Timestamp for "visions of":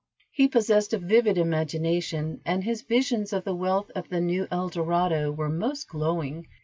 2.81-3.43